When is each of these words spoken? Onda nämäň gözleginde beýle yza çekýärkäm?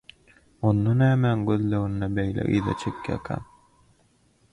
Onda 0.69 0.93
nämäň 1.01 1.43
gözleginde 1.49 2.07
beýle 2.15 2.47
yza 2.55 2.73
çekýärkäm? 2.85 3.45